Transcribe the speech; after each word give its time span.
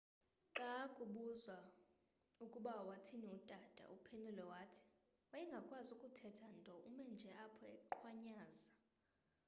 xa 0.55 0.71
ubuzwa 1.03 1.57
ukuba 2.43 2.73
wathini 2.89 3.27
utata 3.39 3.83
uphendule 3.95 4.43
wathi 4.51 4.81
wayengakwazi 5.31 5.93
kuthetha 6.01 6.45
nto 6.57 6.73
ume 6.87 7.03
nje 7.13 7.29
apho 7.45 7.65
eqhwanyaza 7.85 8.67